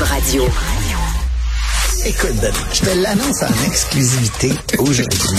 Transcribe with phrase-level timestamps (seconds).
[0.00, 0.81] Radio.
[2.04, 5.38] Écoute, Ben, je te l'annonce en exclusivité aujourd'hui.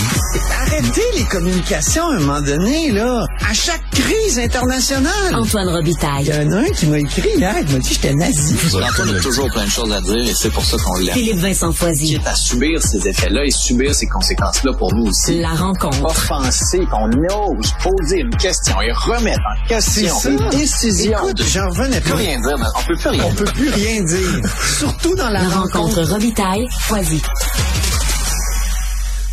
[0.62, 3.26] Arrêtez les communications à un moment donné, là.
[3.50, 5.12] À chaque crise internationale.
[5.36, 6.26] Antoine Il Robitaille.
[6.26, 8.56] y en a un qui m'a écrit hier, il m'a dit que j'étais nazi.
[8.82, 11.14] Antoine a toujours plein de choses à dire et c'est pour ça qu'on l'aime.
[11.16, 12.20] Philippe Vincent Foisy.
[12.26, 15.40] à subir ces effets-là et subir ces conséquences-là pour nous aussi.
[15.40, 16.04] La rencontre.
[16.06, 20.30] Offenser, qu'on ose poser une question et remettre en question C'est ça.
[20.30, 21.18] une décision.
[21.24, 21.44] Écoute, de...
[21.44, 22.16] j'en revenais peut pas.
[22.18, 24.42] rien dire, mais on peut plus rien On peut plus rien dire.
[24.80, 26.53] Surtout dans la, La rencontre Robitaille.
[26.82, 27.20] Foisy.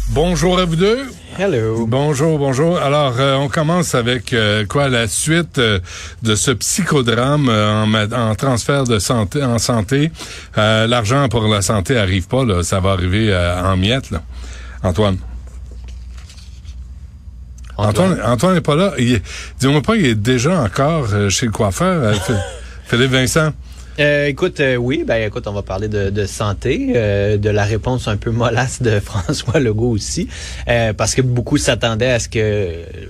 [0.09, 1.10] Bonjour à vous deux.
[1.38, 1.87] Hello.
[1.87, 2.79] Bonjour, bonjour.
[2.79, 5.80] Alors, euh, on commence avec euh, quoi la suite euh,
[6.23, 10.10] de ce psychodrame euh, en, transfert de santé en santé.
[10.56, 14.10] Euh, L'argent pour la santé arrive pas, là, ça va arriver euh, en miettes.
[14.10, 14.23] Là.
[14.82, 15.18] Antoine.
[17.77, 18.93] Antoine, Antoine n'est pas là.
[18.98, 19.23] Il est-
[19.60, 22.12] Dis-moi pas, il est déjà encore chez le coiffeur.
[22.27, 22.38] Ph-
[22.87, 23.51] Philippe Vincent.
[23.98, 27.64] Euh, écoute, euh, oui, ben écoute, on va parler de, de santé, euh, de la
[27.64, 30.28] réponse un peu mollasse de François Legault aussi,
[30.68, 32.68] euh, parce que beaucoup s'attendaient à ce que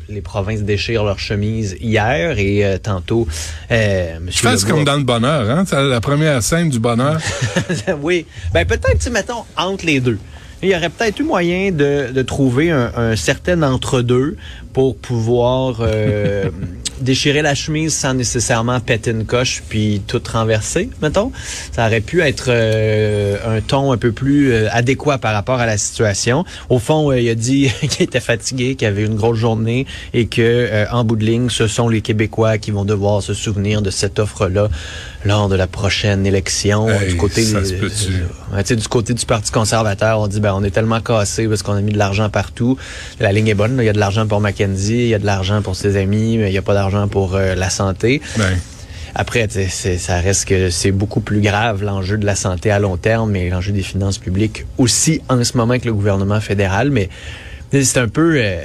[0.09, 3.29] les provinces déchirent leurs chemises hier et euh, tantôt,
[3.71, 5.65] euh, Je Monsieur fais Legault- comme dans le bonheur, hein?
[5.73, 7.21] La première scène du bonheur.
[8.03, 8.27] oui.
[8.53, 10.19] Ben peut-être, mettons, entre les deux.
[10.63, 14.37] Il y aurait peut-être eu moyen de, de trouver un, un certain entre-deux
[14.75, 16.51] pour pouvoir euh,
[17.01, 21.33] déchirer la chemise sans nécessairement péter une coche puis tout renverser, mettons.
[21.73, 25.67] Ça aurait pu être euh, un ton un peu plus euh, adéquat par rapport à
[25.67, 26.45] la situation.
[26.69, 30.27] Au fond, euh, il a dit qu'il était fatigué, qu'il avait une grosse journée et
[30.27, 33.83] que euh, en bout de ligne, ce sont les Québécois qui vont devoir se souvenir
[33.83, 34.69] de cette offre-là
[35.25, 37.49] lors de la prochaine élection Hey, du côté des-
[38.65, 41.75] sais, du côté du Parti conservateur, on dit ben on est tellement cassé parce qu'on
[41.75, 42.77] a mis de l'argent partout.
[43.21, 43.83] La ligne est bonne, là.
[43.83, 46.39] il y a de l'argent pour Mackenzie, il y a de l'argent pour ses amis,
[46.39, 48.21] mais il n'y a pas d'argent pour euh, la santé.
[48.37, 48.59] Ben,
[49.15, 53.35] Après, ça reste que c'est beaucoup plus grave l'enjeu de la santé à long terme
[53.35, 56.91] et l'enjeu des finances publiques aussi en ce moment que le gouvernement fédéral.
[56.91, 57.09] Mais
[57.73, 58.61] c'est un peu, euh,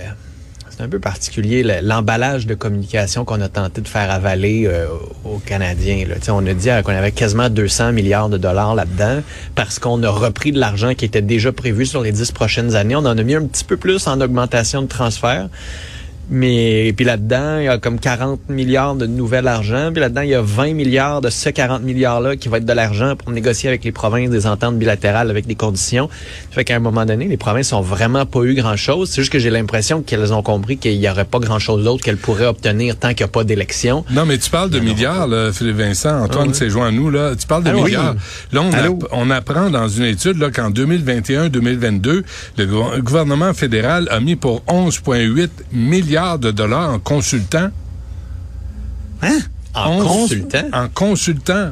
[0.70, 4.86] c'est un peu particulier le- l'emballage de communication qu'on a tenté de faire avaler euh,
[5.24, 6.06] aux Canadiens.
[6.08, 6.16] Là.
[6.32, 9.22] On a dit euh, qu'on avait quasiment 200 milliards de dollars là-dedans
[9.56, 12.96] parce qu'on a repris de l'argent qui était déjà prévu sur les dix prochaines années.
[12.96, 15.48] On en a mis un petit peu plus en augmentation de transfert.
[16.30, 19.92] Mais puis là-dedans, il y a comme 40 milliards de nouvel argent.
[19.92, 22.74] Puis là-dedans, il y a 20 milliards de ce 40 milliards-là qui va être de
[22.74, 26.10] l'argent pour négocier avec les provinces des ententes bilatérales avec des conditions.
[26.50, 29.10] Ça fait qu'à un moment donné, les provinces ont vraiment pas eu grand-chose.
[29.12, 32.18] C'est juste que j'ai l'impression qu'elles ont compris qu'il y aurait pas grand-chose d'autre qu'elles
[32.18, 34.04] pourraient obtenir tant qu'il n'y a pas d'élection.
[34.12, 36.24] Non, mais tu parles de milliards, là, Philippe Vincent.
[36.24, 36.56] Antoine Ah oui.
[36.56, 37.34] s'est joint à nous, là.
[37.40, 37.84] Tu parles de Allô?
[37.84, 38.16] milliards.
[38.52, 42.24] Là, on, on apprend dans une étude là, qu'en 2021-2022,
[42.58, 47.70] le gouver- gouvernement fédéral a mis pour 11,8 milliards de dollars en consultant.
[49.22, 49.40] Hein?
[49.74, 50.64] En 11 consultant?
[50.74, 51.72] En consultant.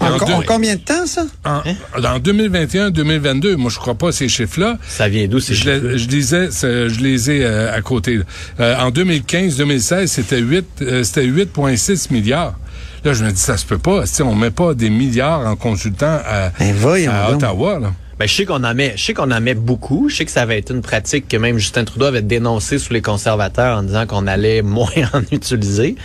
[0.00, 1.24] En, en co- deux- en combien de temps, ça?
[1.44, 1.62] en-
[2.00, 4.76] Dans 2021-2022, moi, je crois pas à ces chiffres-là.
[4.86, 7.80] Ça vient d'où ces Je, chiffres les- je lisais, c'est- je les ai euh, à
[7.80, 8.20] côté.
[8.60, 12.58] Euh, en 2015-2016, c'était 8, euh, c'était 8,6 milliards.
[13.04, 14.06] Là, je me dis, ça se peut pas.
[14.06, 16.74] Si on met pas des milliards en consultant à, Ben,
[17.08, 17.30] à.
[17.30, 17.92] Ottawa, là.
[18.18, 20.08] Ben, je sais qu'on en met, je sais qu'on en met beaucoup.
[20.08, 22.92] Je sais que ça avait été une pratique que même Justin Trudeau avait dénoncé sous
[22.92, 25.96] les conservateurs en disant qu'on allait moins en utiliser.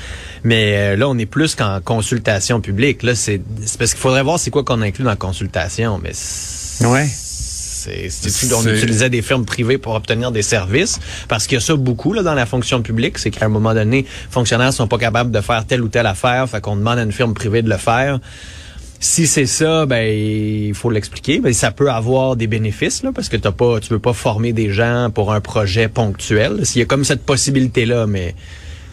[0.43, 3.03] Mais euh, là, on est plus qu'en consultation publique.
[3.03, 5.99] Là, c'est c'est parce qu'il faudrait voir c'est quoi qu'on inclut dans la consultation.
[6.01, 7.07] Mais c'est- Ouais.
[7.07, 8.09] c'est,
[8.53, 10.99] on utilisait des firmes privées pour obtenir des services?
[11.27, 13.73] Parce qu'il y a ça beaucoup là dans la fonction publique, c'est qu'à un moment
[13.73, 16.99] donné, les fonctionnaires sont pas capables de faire telle ou telle affaire, fait qu'on demande
[16.99, 18.19] à une firme privée de le faire.
[19.01, 21.39] Si c'est ça, ben il faut l'expliquer.
[21.39, 24.51] Ben, ça peut avoir des bénéfices là, parce que t'as pas, tu veux pas former
[24.51, 26.65] des gens pour un projet ponctuel.
[26.65, 28.35] S'il y a comme cette possibilité là, mais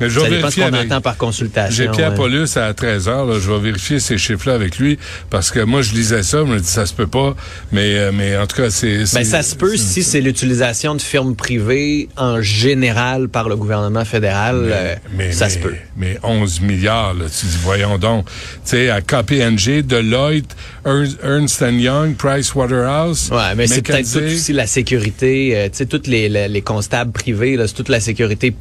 [0.00, 1.84] Mais je ça vais dépend de ce vérifier qu'on avec- entend par consultation.
[1.84, 2.16] J'ai Pierre ouais.
[2.16, 4.98] Paulus à 13h, là, je vais vérifier ces chiffres-là avec lui,
[5.30, 7.34] parce que moi, je lisais ça, je me dis, ça se peut pas,
[7.72, 9.04] mais, euh, mais en tout cas, c'est...
[9.14, 14.04] Ben, ça se peut si c'est l'utilisation de firmes privées en général par le gouvernement
[14.04, 14.56] fédéral.
[14.70, 15.74] euh, Mais, ça mais- se peut.
[15.96, 18.26] Mais 11 milliards, là, tu dis, voyons donc.
[18.26, 18.32] Tu
[18.64, 20.54] sais, à KPNG, Deloitte,
[20.84, 23.30] Ernst Young, Price Waterhouse.
[23.32, 25.56] Ouais, mais c'est peut-être aussi la sécurité.
[25.56, 28.54] euh, tu sais, toutes les, les, les constables privés, c'est toute la sécurité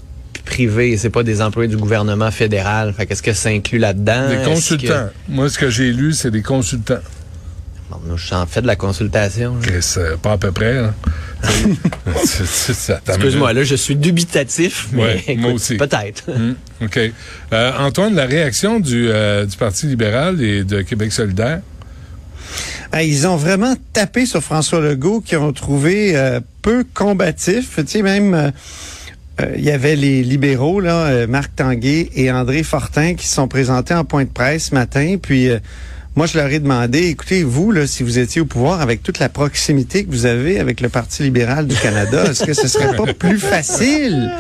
[0.46, 0.98] p- privée.
[0.98, 2.94] C'est pas des employés du gouvernement fédéral.
[2.96, 4.30] Fait qu'est-ce que ça inclut là-dedans?
[4.30, 5.10] Des consultants.
[5.28, 7.00] Moi, ce que j'ai lu, c'est des consultants.
[7.92, 9.56] Bon, nous, je en fais de la consultation.
[9.98, 10.76] euh, pas à peu près,
[11.46, 15.76] t'amène- Excuse-moi, là, je suis dubitatif, mais Ouais, écoute, moi aussi.
[15.78, 16.24] peut-être.
[16.30, 17.00] Hum, OK.
[17.54, 21.62] Euh, Antoine, la réaction du, euh, du Parti libéral et de Québec solidaire?
[22.92, 27.76] Ah, ils ont vraiment tapé sur François Legault, qui ont trouvé euh, peu combatif.
[27.78, 28.52] Tu sais, même,
[29.40, 33.28] euh, euh, il y avait les libéraux, là, euh, Marc Tanguay et André Fortin, qui
[33.28, 35.18] se sont présentés en point de presse ce matin.
[35.22, 35.60] Puis, euh,
[36.16, 39.20] moi, je leur ai demandé, écoutez, vous, là, si vous étiez au pouvoir, avec toute
[39.20, 42.96] la proximité que vous avez avec le Parti libéral du Canada, est-ce que ce serait
[42.96, 44.32] pas plus facile?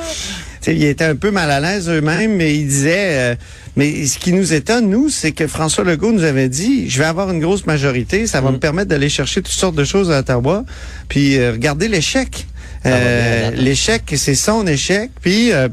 [0.62, 3.34] T'sais, ils étaient un peu mal à l'aise eux-mêmes, mais ils disaient...
[3.34, 3.36] euh,
[3.76, 7.06] mais ce qui nous étonne, nous, c'est que François Legault nous avait dit, je vais
[7.06, 10.20] avoir une grosse majorité, ça va me permettre d'aller chercher toutes sortes de choses à
[10.20, 10.64] Ottawa,
[11.10, 12.48] puis euh, regardez l'échec.
[12.90, 13.62] Bien, Euh, attends.
[13.62, 15.52] l'échec, c'est son échec, puis...
[15.52, 15.68] euh,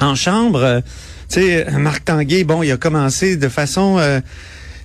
[0.00, 0.80] en chambre, euh,
[1.28, 3.98] tu sais, Marc Tanguay, bon, il a commencé de façon...
[4.00, 4.20] euh,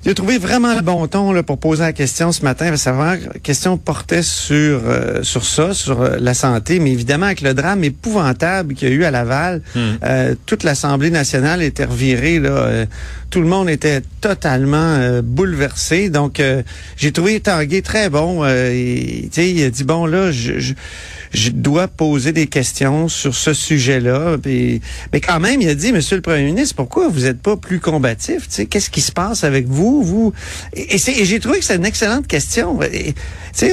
[0.06, 2.69] il a trouvé vraiment le bon ton là, pour poser la question ce matin.
[2.69, 7.25] parce que La question portait sur euh, sur ça, sur euh, la santé, mais évidemment
[7.25, 11.86] avec le drame épouvantable qu'il y a eu à Laval, euh, toute l'Assemblée nationale était
[11.86, 12.39] revirée.
[12.39, 12.86] Là, euh,
[13.29, 16.09] tout le monde était totalement euh, bouleversé.
[16.09, 16.63] Donc, euh,
[16.95, 18.44] j'ai trouvé Tanguay très bon.
[18.44, 20.74] Euh, et, il a dit bon là, je,
[21.51, 24.38] dois poser des questions sur ce sujet-là.
[24.45, 27.79] Mais quand même, il a dit, Monsieur le Premier ministre, pourquoi vous n'êtes pas plus
[27.79, 30.33] combatif qu'est-ce qui se passe avec vous, vous
[30.73, 32.80] Et, et et j'ai trouvé que c'est une excellente question.
[32.83, 33.13] Et,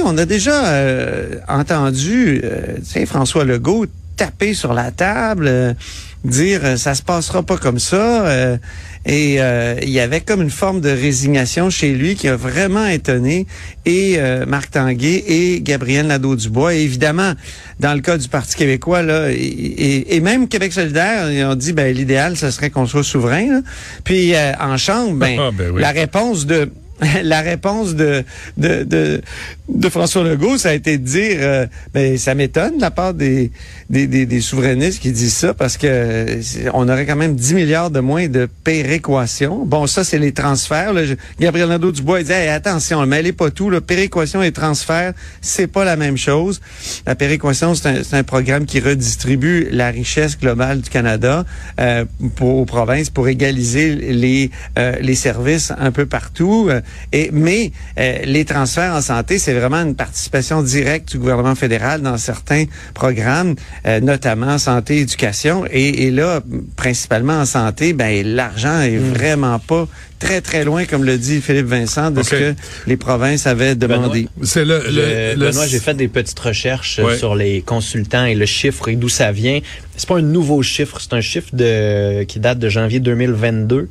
[0.03, 3.85] on a déjà euh, entendu, euh, François Legault
[4.15, 5.75] taper sur la table,
[6.23, 8.57] dire ça se passera pas comme ça.
[9.05, 12.87] Et euh, il y avait comme une forme de résignation chez lui qui a vraiment
[12.87, 13.45] étonné
[13.85, 16.73] et euh, Marc Tanguay et Gabriel Nadeau-Dubois.
[16.75, 17.33] Et évidemment,
[17.79, 21.55] dans le cas du Parti québécois, là, et, et- et même Québec solidaire, ils ont
[21.55, 23.47] dit ben l'idéal, ce serait qu'on soit souverain.
[23.47, 23.61] là.
[24.03, 25.81] Puis euh, en chambre, ben, Ah, ben oui.
[25.81, 26.71] la réponse de
[27.23, 28.23] la réponse de,
[28.57, 29.21] de, de,
[29.67, 33.13] de François Legault, ça a été de dire, euh, ben, ça m'étonne de la part
[33.13, 33.51] des,
[33.89, 36.41] des, des, des souverainistes qui disent ça parce que euh,
[36.73, 39.65] on aurait quand même 10 milliards de moins de péréquation.
[39.65, 40.93] Bon, ça, c'est les transferts.
[40.93, 41.01] Là.
[41.39, 43.69] Gabriel Nadeau-Dubois, il dit, Hey, attention, ne mêlez pas tout.
[43.69, 43.81] Là.
[43.81, 46.61] Péréquation et transfert, c'est pas la même chose.
[47.05, 51.45] La péréquation, c'est un, un programme qui redistribue la richesse globale du Canada
[51.79, 52.05] euh,
[52.35, 54.49] pour, aux provinces pour égaliser les,
[54.79, 56.69] euh, les services un peu partout.
[57.11, 62.01] Et, mais euh, les transferts en santé, c'est vraiment une participation directe du gouvernement fédéral
[62.01, 63.55] dans certains programmes,
[63.85, 65.65] euh, notamment santé, éducation.
[65.71, 66.41] Et, et là,
[66.75, 69.87] principalement en santé, ben l'argent est vraiment pas
[70.19, 72.55] très très loin, comme le dit Philippe Vincent, de ce que
[72.87, 74.27] les provinces avaient demandé.
[74.43, 77.17] C'est le, le, Je- le- Benoît, j'ai fait des petites recherches euh, Ouais.
[77.17, 79.59] sur les consultants et le chiffre et d'où ça vient.
[79.97, 83.89] C'est pas un nouveau chiffre, c'est un chiffre de qui date de janvier 2022.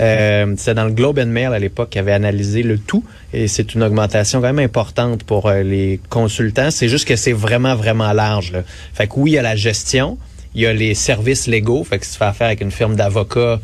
[0.00, 3.48] Euh, c'est dans le Globe and Mail à l'époque qui avait analysé le tout et
[3.48, 6.70] c'est une augmentation quand même importante pour euh, les consultants.
[6.70, 8.52] C'est juste que c'est vraiment vraiment large.
[8.52, 8.62] Là.
[8.94, 10.18] Fait que oui, il y a la gestion,
[10.54, 11.84] il y a les services légaux.
[11.84, 13.60] Fait que si tu fais affaire avec une firme d'avocats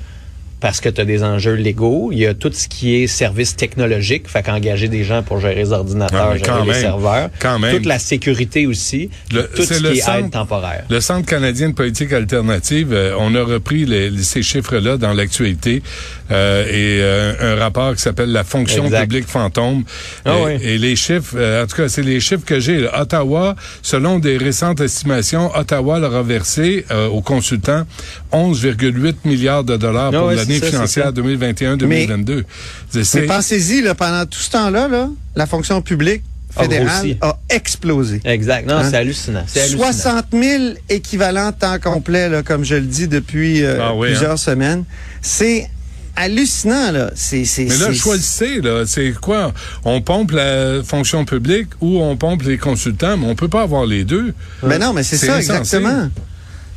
[0.61, 2.09] parce que tu as des enjeux légaux.
[2.11, 5.57] Il y a tout ce qui est service technologique, fait qu'engager des gens pour gérer
[5.57, 7.29] les ordinateurs, Ah, gérer les serveurs.
[7.39, 7.77] quand même.
[7.77, 9.11] Toute la sécurité aussi.
[9.31, 10.85] Le- tout c'est ce le qui est centre- aide temporaire.
[10.89, 15.13] Le Centre canadien de politique alternative, euh, on a repris les- les- ces chiffres-là dans
[15.13, 15.83] l'actualité
[16.31, 19.03] euh, et euh, un rapport qui s'appelle la fonction Exact.
[19.03, 19.85] publique fantôme.
[20.25, 20.53] Ah et, oui.
[20.63, 22.87] et les chiffres, euh, en tout cas, c'est les chiffres que j'ai.
[22.89, 27.85] Ottawa, selon des récentes estimations, Ottawa leur a versé euh, aux consultants
[28.33, 31.13] 11,8 milliards de dollars Ah pour oui, l'année financière ça.
[31.13, 32.45] 2021-2022.
[32.91, 36.23] C'est- Mais pensez-y, là, pendant tout ce temps-là, là, la fonction publique
[36.57, 38.21] A fédérale a explosé.
[38.25, 38.69] Exact.
[38.69, 38.89] Non, Hein?
[38.91, 39.45] c'est hallucinant.
[39.47, 39.93] C'est hallucinant.
[39.93, 44.33] 60 000 équivalents temps complet, là, comme je le dis depuis euh, Ah oui, plusieurs
[44.33, 44.37] hein?
[44.37, 44.85] semaines.
[45.21, 45.69] C'est
[46.17, 47.11] hallucinant, là.
[47.15, 48.85] C'est, c'est, Mais là, choisissez, là.
[48.87, 49.53] C'est quoi?
[49.85, 53.87] On pompe la fonction publique ou on pompe les consultants, mais on peut pas avoir
[53.87, 54.35] les deux.
[54.63, 55.77] Mais non, mais c'est C'est ça, insensé.
[55.77, 56.11] exactement.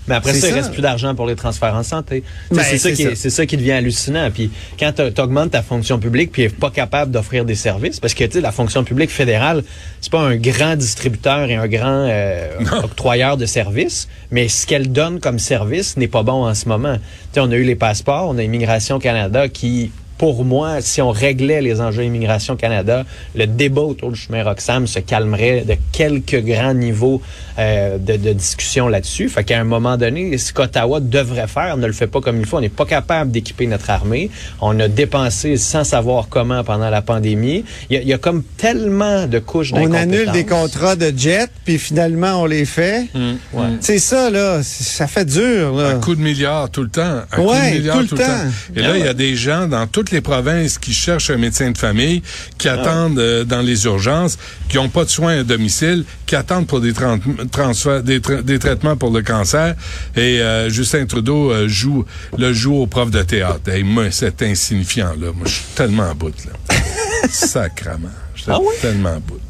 [0.08, 2.24] Mais après ça, il reste plus d'argent pour les transferts en santé.
[2.52, 3.10] Ben, c'est ça, qui ça.
[3.12, 4.30] est- c'est ça qui devient hallucinant.
[4.32, 4.50] Puis
[4.80, 8.24] quand tu augmentes ta fonction publique puis est pas capable d'offrir des services, parce que
[8.24, 9.64] tu sais, la fonction publique fédérale,
[10.02, 12.50] c'est pas un grand distributeur et un grand euh,
[12.84, 16.96] octroyeur de services, mais ce qu'elle donne comme service n'est pas bon en ce moment.
[16.96, 17.02] Tu
[17.34, 21.12] sais, on a eu les passeports, on a Immigration Canada qui pour moi, si on
[21.12, 23.06] réglait les enjeux Immigration Canada,
[23.36, 27.22] le débat autour du chemin Roxham se calmerait de quelques grands niveaux
[27.60, 29.30] euh, de, de discussion là-dessus.
[29.30, 32.40] Fait qu'à un moment donné, ce qu'Ottawa devrait faire, on ne le fait pas comme
[32.40, 32.58] il faut.
[32.58, 34.30] On n'est pas capable d'équiper notre armée.
[34.62, 37.64] On a dépensé sans savoir comment pendant la pandémie.
[37.90, 41.12] Il y a, il y a comme tellement de couches On annule des contrats de
[41.16, 43.08] jet, puis finalement, on les fait.
[43.54, 43.66] Ouais.
[43.82, 44.62] C'est ça, là.
[44.64, 45.90] Ça fait dur, là.
[45.90, 47.22] Un coup de milliard tout le temps.
[47.32, 48.52] Un coup Ouais, de milliard tout le temps.
[48.76, 51.72] Et là, il y a des gens dans toutes les provinces qui cherchent un médecin
[51.72, 52.22] de famille,
[52.58, 54.38] qui attendent euh, dans les urgences,
[54.70, 57.20] qui n'ont pas de soins à domicile, qui attendent pour des, tran-
[57.52, 59.76] transferts, des, tra- des traitements pour le cancer.
[60.16, 62.06] Et euh, Justin Trudeau euh, joue
[62.38, 63.70] le joue au prof de théâtre.
[63.74, 65.28] Et moi, c'est insignifiant, là.
[65.36, 66.76] Moi, je suis tellement à bout, là.
[67.30, 68.08] Sacrement.
[68.34, 68.76] J'étais Ah oui?
[68.82, 69.42] tellement à bout.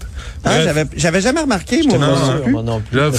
[0.43, 1.97] Ah, j'avais, j'avais jamais remarqué, moi.
[1.97, 2.53] Non sûr, plus.
[2.53, 2.97] non plus.
[2.99, 3.11] Que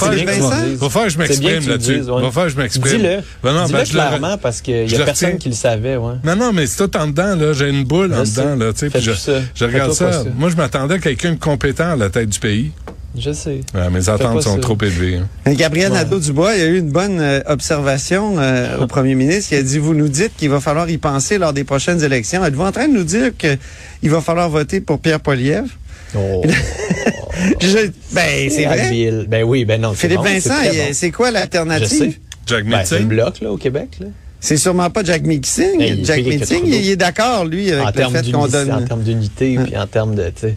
[0.88, 2.00] faire je m'exprime là-dessus.
[2.00, 2.96] Va faire que je m'exprime.
[2.98, 3.16] Dis-le.
[3.42, 5.38] Ben non, Dis-le ben, le- clairement parce qu'il y a personne retiens.
[5.38, 6.14] qui le savait, ouais.
[6.24, 7.52] Non, non, mais c'est tout en dedans, là.
[7.52, 8.40] J'ai une boule en sais.
[8.42, 9.00] dedans, là, tu sais.
[9.00, 9.32] Je, plus ça.
[9.54, 10.24] je regarde ça.
[10.36, 12.70] Moi, je m'attendais à quelqu'un de compétent à la tête du pays.
[13.16, 13.62] Je sais.
[13.74, 14.60] Ouais, mes attentes sont ça.
[14.60, 15.16] trop élevées.
[15.16, 15.26] hein.
[15.44, 15.98] Mais Gabriel Ouais.
[15.98, 19.62] Nadeau-Dubois, il y a eu une bonne euh, observation euh, au premier ministre qui a
[19.62, 22.44] dit, vous nous dites qu'il va falloir y penser lors des prochaines élections.
[22.44, 25.68] Êtes-vous en train de nous dire qu'il va falloir voter pour Pierre Poilievre?
[26.16, 26.42] Oh.
[27.60, 28.80] Je- ben, c'est vrai.
[28.86, 29.26] habile.
[29.28, 29.92] Ben oui, ben non.
[29.94, 30.72] c'est Philippe bon, Vincent, bon.
[30.92, 31.88] c'est quoi Je l'alternative?
[31.98, 32.18] sais.
[32.46, 34.06] Jack Ben, c'est le bloc, là, au Québec, là.
[34.40, 35.78] C'est sûrement pas Jack Meeting.
[35.78, 38.76] Ben, Jack Meeting, il est d'accord, lui, en avec le termes fait qu'on d'unité, en
[38.76, 38.84] donne...
[38.86, 40.54] termes d'unité, puis en termes de, tu sais.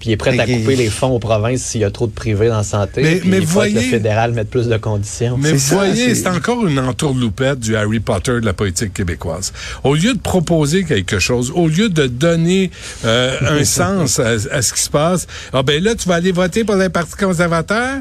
[0.00, 2.12] Puis il est prêt à couper les fonds aux provinces s'il y a trop de
[2.12, 3.02] privés dans la santé.
[3.02, 5.36] Mais- mais il faut que le voyez- fédéral mette plus de conditions.
[5.36, 8.54] Mais C'est vous ça, voyez, c'est- c'est encore une entourloupette du Harry Potter de la
[8.54, 9.52] politique québécoise.
[9.84, 12.70] Au lieu de proposer quelque chose, au lieu de donner
[13.04, 16.32] euh, un sens à, à ce qui se passe, ah ben là, tu vas aller
[16.32, 17.98] voter pour les partis conservateurs?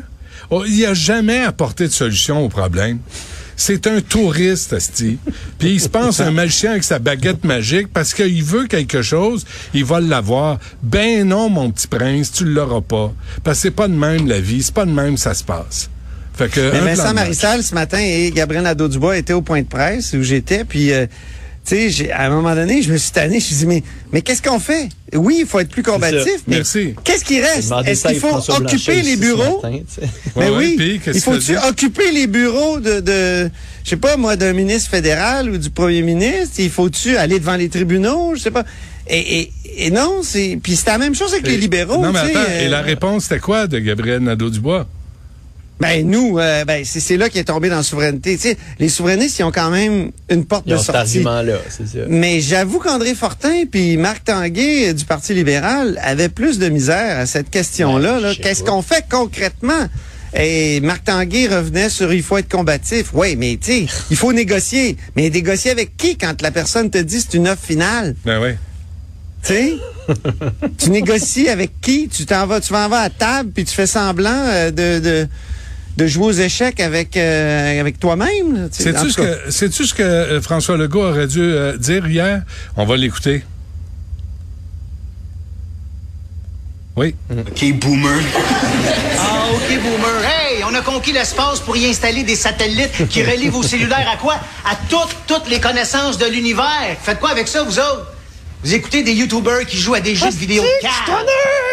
[0.51, 3.00] Oh, il a jamais apporté de solution au problème.
[3.62, 5.18] C'est un touriste, Asti.
[5.58, 9.46] Puis il se pense un magicien avec sa baguette magique parce qu'il veut quelque chose,
[9.74, 10.60] il va l'avoir.
[10.82, 13.12] Ben non, mon petit prince, tu l'auras pas.
[13.44, 15.89] Parce que c'est pas de même la vie, c'est pas de même ça se passe.
[16.36, 17.13] Fait que, Mais Vincent.
[17.13, 20.94] Marissal, ce matin, et Gabriel Nadeau-Dubois étaient au point de presse où j'étais, puis...
[20.94, 21.06] euh,
[21.66, 23.66] tu sais, j'ai- à un moment donné, je me suis tanné, je me suis dit,
[23.68, 24.89] mais, mais qu'est-ce qu'on fait?
[25.13, 26.96] Oui, il faut être plus combatif, mais Merci.
[27.04, 27.72] qu'est-ce qui reste?
[27.86, 29.62] Est-ce qu'il faut François occuper les bureaux?
[29.62, 29.80] matin.
[30.01, 30.75] Ben Ouais, ouais, oui.
[30.78, 33.50] puis, il faut-tu occuper les bureaux de, de
[33.84, 36.56] je sais pas moi, d'un ministre fédéral ou du premier ministre?
[36.60, 38.34] Il faut-tu aller devant les tribunaux?
[38.36, 38.66] Je sais pas.
[39.08, 39.51] Et, et,
[39.88, 40.60] et non, c'est.
[40.62, 42.01] Puis c'est la même chose avec les libéraux.
[42.04, 44.88] Non, mais attends, euh, et la réponse, c'était quoi de Gabriel Nadeau-Dubois?
[45.80, 48.36] Ben nous, euh, ben c'est c'est là qui est tombé dans la souveraineté.
[48.36, 51.20] Tu sais, les souverainistes, ils ont quand même une porte Ils de ont cet sortie.
[51.20, 52.00] argument-là, c'est ça.
[52.10, 57.18] Mais j'avoue qu'André Fortin puis Marc Tanguay euh, du Parti libéral avaient plus de misère
[57.20, 58.16] à cette question-là.
[58.16, 58.36] Ouais, là.
[58.36, 59.88] Qu'est-ce qu'on fait concrètement?
[60.38, 63.12] Et Marc Tanguay revenait sur il faut être combatif.
[63.14, 64.98] Oui, mais tu sais, il faut négocier.
[65.16, 68.16] Mais négocier avec qui quand la personne te dit c'est une offre finale?
[68.26, 68.50] Ben oui.
[69.44, 69.74] Tu sais?
[70.78, 72.10] tu négocies avec qui?
[72.10, 75.00] Tu t'en vas, tu vas en vas à table puis tu fais semblant euh, de,
[75.00, 75.28] de,
[75.98, 78.69] de jouer aux échecs avec, euh, avec toi-même.
[78.72, 78.84] ce
[79.50, 82.43] sais-tu ce que euh, François Legault aurait dû euh, dire hier?
[82.75, 83.43] On va l'écouter.
[86.96, 87.15] Oui.
[87.31, 88.19] OK, boomer.
[89.17, 90.24] Ah, OK, boomer.
[90.25, 94.17] Hey, on a conquis l'espace pour y installer des satellites qui relient vos cellulaires à
[94.17, 94.36] quoi?
[94.65, 96.98] À toutes, toutes les connaissances de l'univers.
[97.01, 98.19] Faites quoi avec ça, vous autres?
[98.62, 100.92] Vous écoutez des YouTubers qui jouent à des jeux de vidéo de cave.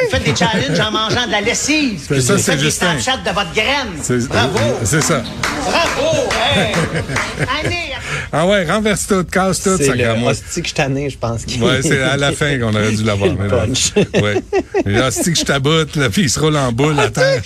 [0.05, 2.01] Vous faites des challenges en mangeant de la lessive.
[2.07, 2.99] C'est ça, Vous c'est faites des Justin.
[3.01, 3.89] Snapchat de votre graine.
[4.03, 4.59] C'est, Bravo.
[4.85, 5.23] C'est ça.
[5.65, 6.29] Bravo.
[6.55, 6.75] Hey.
[7.65, 7.83] Année.
[8.33, 10.31] Ah ouais, renverse tout, casse tout, C'est ça le moi.
[10.31, 11.43] hostie que je tanné, je pense.
[11.61, 13.31] Ouais, c'est à la fin qu'on aurait dû l'avoir.
[13.33, 13.93] Le punch.
[14.23, 14.43] Ouais.
[15.11, 17.43] C'est que je taboute, là, puis il se roule en boule à terre.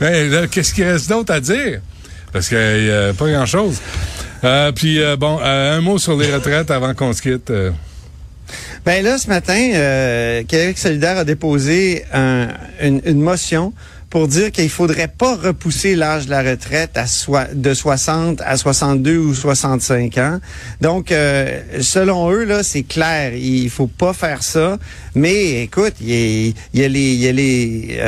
[0.00, 1.80] Mais là, qu'est-ce qu'il reste d'autre à dire?
[2.32, 3.76] Parce qu'il n'y a pas grand-chose.
[4.44, 7.52] Euh, puis, euh, bon, euh, un mot sur les retraites avant qu'on se quitte.
[8.84, 12.48] Ben là, ce matin, Québec solidaire a déposé un-
[12.80, 13.72] une, motion
[14.10, 17.06] pour dire qu'il faudrait pas repousser l'âge de la retraite à
[17.52, 20.38] de 60 à 62 ou 65 ans.
[20.80, 21.12] Donc,
[21.80, 24.78] selon eux, là, c'est clair, il faut pas faire ça.
[25.16, 27.98] Mais écoute, il y a, les,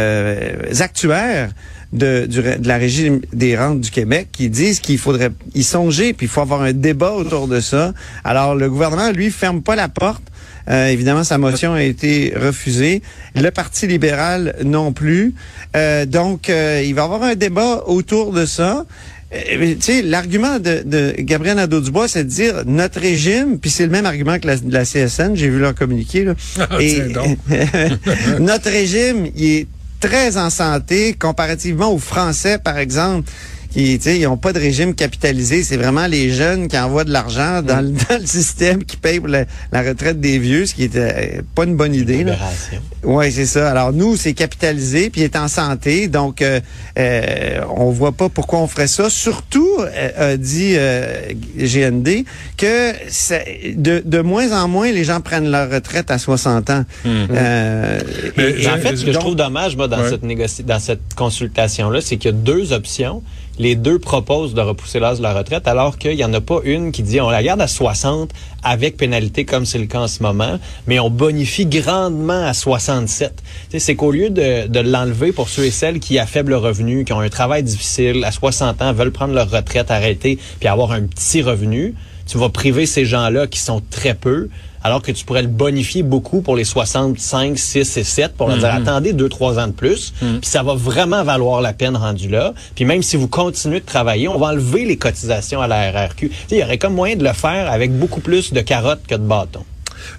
[0.81, 1.51] actuaires
[1.93, 6.13] de, du de la Régie des rentes du Québec qui disent qu'il faudrait y songer,
[6.13, 7.93] puis il faut avoir un débat autour de ça.
[8.25, 10.23] Alors, le gouvernement, lui, ferme pas la porte.
[10.69, 13.03] Euh, évidemment, sa motion a été refusée.
[13.35, 15.35] Le Parti libéral non plus.
[15.77, 18.85] Euh, donc, euh, il va y avoir un débat autour de ça.
[19.33, 23.85] Euh, tu sais, l'argument de, de Gabriel Nadeau-Dubois, c'est de dire notre régime, puis c'est
[23.85, 26.35] le même argument que la, la CSN, j'ai vu leur communiqué, là.
[26.59, 26.79] Ah,
[27.13, 27.39] donc.
[28.41, 29.67] notre régime, il est
[30.01, 33.31] très en santé comparativement aux Français, par exemple.
[33.79, 35.63] Qui, tu sais, ils n'ont pas de régime capitalisé.
[35.63, 39.21] C'est vraiment les jeunes qui envoient de l'argent dans, le, dans le système qui payent
[39.21, 42.25] pour la, la retraite des vieux, ce qui était pas une bonne idée.
[42.25, 42.33] Là.
[42.33, 42.79] Libération.
[43.05, 43.71] Oui, c'est ça.
[43.71, 46.59] Alors nous, c'est capitalisé, puis il est en santé, donc euh,
[46.99, 49.09] euh, on voit pas pourquoi on ferait ça.
[49.11, 52.25] Surtout, euh, a dit euh, GND,
[52.57, 56.85] que c'est- de, de moins en moins les gens prennent leur retraite à 60 ans.
[57.07, 58.01] Euh,
[58.37, 60.11] Mais et- et en fait, ce que je trouve dommage, moi, dans Ouais.
[60.11, 63.23] cette dans cette consultation-là, c'est qu'il y a deux options.
[63.59, 66.61] Les deux proposent de repousser l'âge de la retraite, alors qu'il n'y en a pas
[66.65, 68.31] une qui dit on la garde à 60
[68.63, 73.35] avec pénalité, comme c'est le cas en ce moment, mais on bonifie grandement à 67.
[73.35, 76.55] Tu sais, c'est qu'au lieu de, de l'enlever pour ceux et celles qui, à faible
[76.55, 80.69] revenu, qui ont un travail difficile, à 60 ans, veulent prendre leur retraite, arrêter, puis
[80.69, 81.95] avoir un petit revenu,
[82.29, 84.51] tu vas priver ces gens-là qui sont très peu,
[84.89, 88.59] alors que tu pourrais le bonifier beaucoup pour les 65, 6 et 7 pour leur
[88.59, 92.29] dire attendez deux, trois ans de plus, puis ça va vraiment valoir la peine rendu
[92.29, 92.55] là.
[92.75, 96.31] Puis même si vous continuez de travailler, on va enlever les cotisations à la RRQ.
[96.51, 99.23] Il y aurait comme moyen de le faire avec beaucoup plus de carottes que de
[99.27, 99.65] bâtons.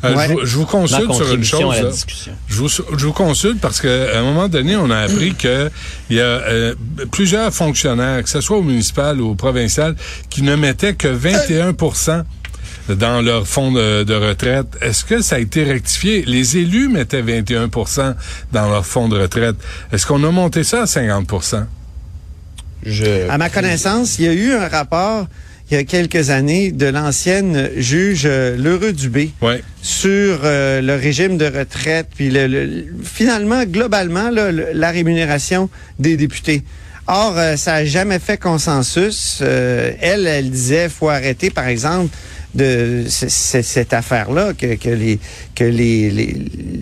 [0.03, 0.27] Euh, Ouais.
[0.27, 1.73] je, vous- je vous Ma consulte sur une chose.
[1.73, 1.89] à la là.
[1.91, 2.31] discussion.
[2.47, 5.71] Je vous, je vous consulte parce qu'à un moment donné, on a appris que
[6.09, 6.75] il y a euh,
[7.11, 9.95] plusieurs fonctionnaires, que ce soit au municipal ou au provincial,
[10.29, 11.73] qui ne mettaient que 21
[12.95, 14.67] dans leur fonds de, de retraite.
[14.81, 16.23] Est-ce que ça a été rectifié?
[16.25, 18.15] Les élus mettaient 21%
[18.51, 19.55] dans leur fonds de retraite.
[19.91, 21.55] Est-ce qu'on a monté ça à 50
[22.85, 25.27] Je, À ma connaissance, il y a eu un rapport
[25.71, 29.29] il y a quelques années de l'ancienne juge euh, Lheureux Dubé
[29.83, 35.69] sur euh, le régime de retraite, puis le, le- finalement, globalement, là, le- la rémunération
[35.99, 36.63] des députés.
[37.05, 39.41] Or, euh, ça n'a jamais fait consensus.
[39.43, 42.15] Euh, elle, elle disait, faut arrêter, par exemple,
[42.55, 45.19] de cette affaire-là, que, que les
[45.55, 46.35] que les, les,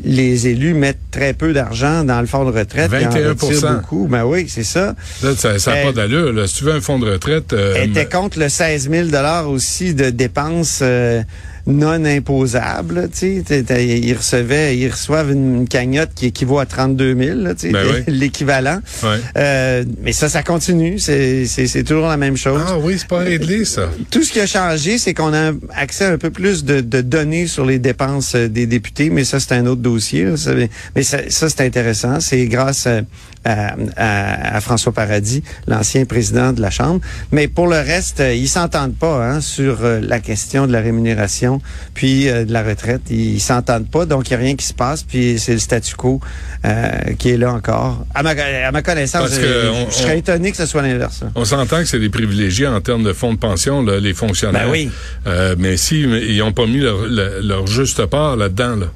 [0.05, 3.29] les élus mettent très peu d'argent dans le fonds de retraite, puis en 21%.
[3.45, 4.07] retirent beaucoup.
[4.09, 4.95] Ben oui, c'est ça.
[5.23, 6.31] Là, ça n'a Elle- pas d'allure.
[6.31, 6.47] là.
[6.47, 7.53] Si tu veux un fonds de retraite...
[7.53, 9.07] euh, était contre le 16 000
[9.49, 11.21] aussi de dépenses euh,
[11.67, 13.09] non imposables.
[13.21, 18.03] Ils recevaient, ils reçoivent une cagnotte qui équivaut à 32 000, là, Ben oui.
[18.07, 18.79] l'équivalent.
[19.03, 19.17] Ouais.
[19.37, 20.97] Euh, mais ça, ça continue.
[20.99, 22.61] C'est toujours la même chose.
[22.65, 23.89] Ah oui, c'est pas réglé, ça.
[24.09, 27.01] Tout ce qui a changé, c'est qu'on a accès à un peu plus de, de
[27.01, 30.23] données sur les dépenses euh, des députés, mais ça, c'est un autre dossier.
[30.25, 30.37] là.
[30.37, 30.51] Ça,
[30.95, 32.19] mais ça, ça, c'est intéressant.
[32.19, 33.01] C'est grâce euh,
[33.47, 37.01] à, à- à François Paradis, l'ancien président de la Chambre.
[37.31, 40.81] Mais pour le reste, euh, ils s'entendent pas hein, sur euh, la question de la
[40.81, 41.61] rémunération
[41.93, 43.01] puis euh, de la retraite.
[43.09, 45.95] Ils s'entendent pas, donc il n'y a rien qui se passe, puis c'est le statu
[45.95, 46.19] quo
[46.65, 48.05] euh, qui est là encore.
[48.13, 51.23] À ma, à ma connaissance, Parce que on- je serais étonné que ce soit l'inverse.
[51.35, 54.65] On s'entend que c'est des privilégiés en termes de fonds de pension, là, les fonctionnaires.
[54.65, 54.89] Ben oui.
[55.27, 58.87] Euh, mais si mais ils n'ont pas mis leur, leur- leur juste part là-dedans, là.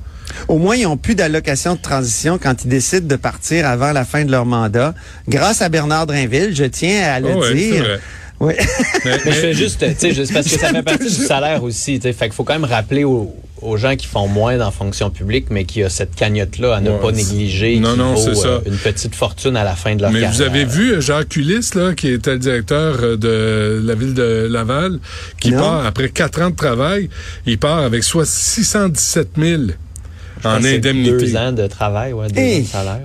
[0.47, 4.05] Au moins, ils n'ont plus d'allocation de transition quand ils décident de partir avant la
[4.05, 4.93] fin de leur mandat.
[5.27, 7.83] Grâce à Bernard Drinville, je tiens à le Oh ouais, dire.
[7.83, 7.99] vrai.
[8.39, 8.53] Oui.
[9.05, 11.09] Mais, Mais je fais mais- juste, tu sais, juste parce que ça fait partie du
[11.27, 12.13] salaire aussi, tu sais.
[12.13, 15.11] Fait qu'il faut quand même rappeler aux, aux gens qui font moins dans la fonction
[15.11, 18.47] publique, mais qui a cette cagnotte-là à ne Ouais, pas négliger, non, non, c'est ça.
[18.47, 20.35] euh, une petite fortune à la fin de leur mais carrière.
[20.35, 24.47] vous avez vu Jacques Ulysse, là, qui était le directeur euh, de la ville de
[24.49, 24.97] Laval,
[25.39, 25.59] qui Non.
[25.59, 27.09] part, après quatre ans de travail,
[27.45, 29.61] il part avec soit 617 000
[30.43, 31.11] Je pense en que c'est indemnité.
[31.11, 32.59] Deux ans de travail, ouais, deux Hey.
[32.59, 32.99] ans de salaire.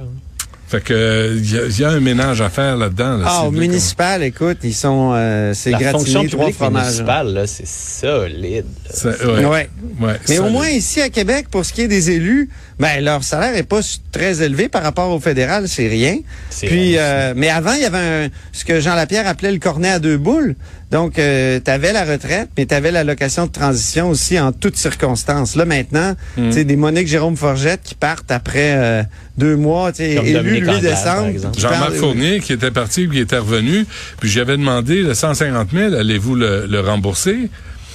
[0.68, 3.18] Fait que il y, a- il y a un ménage à faire là-dedans.
[3.18, 6.83] Là, Ah, au municipal, écoute, ils sont, euh, c'est gratiné, trois publique fromages.
[6.87, 8.64] municipale, là, c'est solide.
[8.90, 9.44] Ça- ouais.
[9.44, 9.68] Ouais.
[10.01, 12.49] Ouais, Mais au moins ici à Québec, pour ce qui est des élus,
[12.81, 13.79] ben leur salaire est pas
[14.11, 16.18] très élevé par rapport au fédéral, c'est rien.
[16.51, 19.61] C'est Puis, euh, mais avant, il y avait un, ce que Jean Lapierre appelait le
[19.61, 20.57] cornet à deux boules.
[20.92, 24.77] Donc, euh, tu avais la retraite, mais tu avais l'allocation de transition aussi en toutes
[24.77, 25.57] circonstances.
[25.57, 26.49] Là, maintenant, Hmm.
[26.49, 29.03] tu sais, des Monique Jérôme Forgette qui partent après euh,
[29.37, 31.59] deux mois, tu sais, Dominique le 8 Anglade, par décembre.
[31.59, 33.85] Jean-Marc Fournier qui était parti, qui était revenu,
[34.20, 37.49] puis j'avais demandé le 150 000, allez-vous le, le rembourser?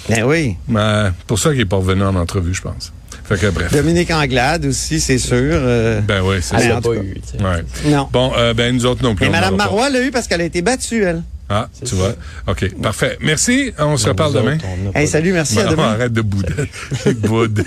[0.09, 0.55] Ben oui.
[0.67, 2.91] Ben, pour ça qu'il est pas revenu en entrevue, je pense.
[3.23, 3.71] Fait que bref.
[3.71, 5.37] Dominique Anglade aussi, c'est sûr.
[5.37, 6.67] euh, Ben oui, c'est Elle ça.
[6.69, 7.01] l'a tout pas cas.
[7.03, 7.43] eu, tu sais.
[7.43, 7.91] Ouais.
[7.91, 8.07] non.
[8.11, 9.27] Bon, euh, ben nous autres non plus.
[9.27, 9.55] Mais Mme.
[9.55, 11.21] Marois l'a eu parce qu'elle a été battue, elle.
[11.53, 12.13] Ah, tu vois.
[12.47, 13.17] OK, parfait.
[13.19, 13.73] Merci.
[13.77, 14.57] On se reparle demain.
[14.95, 15.91] Hey, salut, merci, à demain.
[15.91, 16.53] arrête de bouder.
[17.27, 17.65] Boude.